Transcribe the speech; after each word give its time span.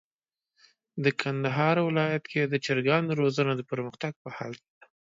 د 1.03 1.05
کندهار 1.21 1.75
ولايت 1.87 2.23
کي 2.31 2.41
د 2.47 2.55
چرګانو 2.65 3.11
روزنه 3.21 3.53
د 3.55 3.61
پرمختګ 3.71 4.11
په 4.23 4.29
حال 4.37 4.53
کي 4.63 4.71
ده. 4.79 4.85